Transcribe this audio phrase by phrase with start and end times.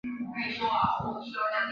[0.33, 1.31] 北接番禺区。